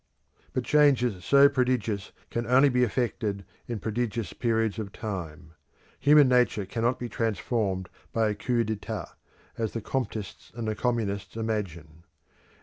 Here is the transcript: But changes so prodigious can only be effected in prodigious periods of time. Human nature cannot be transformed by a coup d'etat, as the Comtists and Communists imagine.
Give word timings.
But 0.53 0.63
changes 0.63 1.23
so 1.23 1.47
prodigious 1.47 2.11
can 2.31 2.47
only 2.47 2.69
be 2.69 2.81
effected 2.83 3.45
in 3.67 3.77
prodigious 3.77 4.33
periods 4.33 4.79
of 4.79 4.91
time. 4.91 5.51
Human 5.99 6.27
nature 6.27 6.65
cannot 6.65 6.97
be 6.97 7.07
transformed 7.07 7.87
by 8.11 8.29
a 8.29 8.33
coup 8.33 8.63
d'etat, 8.63 9.13
as 9.59 9.73
the 9.73 9.81
Comtists 9.81 10.51
and 10.55 10.75
Communists 10.75 11.35
imagine. 11.37 12.01